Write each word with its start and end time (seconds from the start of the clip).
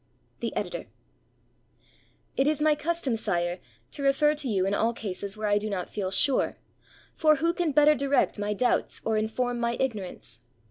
The 0.39 0.51
Editor] 0.55 0.87
It 2.35 2.47
is 2.47 2.59
my 2.59 2.73
custom, 2.73 3.15
Sire, 3.15 3.59
to 3.91 4.01
refer 4.01 4.33
to 4.33 4.49
you 4.49 4.65
in 4.65 4.73
all 4.73 4.93
cases 4.95 5.37
where 5.37 5.47
I 5.47 5.59
do 5.59 5.69
not 5.69 5.91
feel 5.91 6.09
sure, 6.09 6.57
for 7.13 7.35
who 7.35 7.53
can 7.53 7.71
better 7.71 7.93
direct 7.93 8.39
my 8.39 8.55
doubts 8.55 8.99
or 9.05 9.15
inform 9.15 9.59
my 9.59 9.77
ignorance? 9.79 10.41